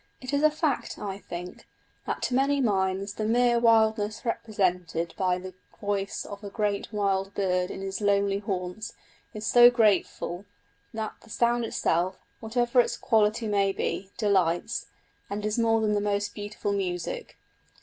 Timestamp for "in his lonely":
7.69-8.39